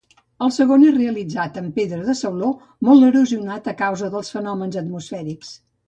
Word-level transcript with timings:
El 0.45 0.53
segon 0.53 0.85
és 0.91 0.95
realitzat 0.95 1.59
en 1.61 1.67
pedra 1.75 1.99
de 2.09 2.15
sauló, 2.23 2.49
molt 2.89 3.09
erosionat 3.13 3.71
a 3.73 3.75
causa 3.87 4.11
dels 4.17 4.37
fenòmens 4.39 4.81
atmosfèrics. 4.85 5.55